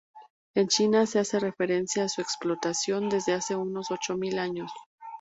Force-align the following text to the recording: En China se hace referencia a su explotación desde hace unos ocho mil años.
En 0.55 0.67
China 0.67 1.05
se 1.05 1.19
hace 1.19 1.39
referencia 1.39 2.03
a 2.05 2.09
su 2.09 2.21
explotación 2.21 3.07
desde 3.07 3.33
hace 3.33 3.55
unos 3.55 3.91
ocho 3.91 4.17
mil 4.17 4.39
años. 4.39 4.71